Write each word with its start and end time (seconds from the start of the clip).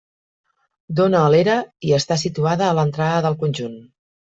Dóna 1.01 1.21
a 1.21 1.29
l'era 1.35 1.59
i 1.91 1.95
està 2.01 2.21
situada 2.25 2.69
a 2.71 2.75
l'entrada 2.81 3.25
del 3.31 3.41
conjunt. 3.47 3.83